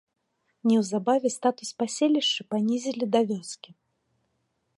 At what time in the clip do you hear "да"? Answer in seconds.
3.17-3.23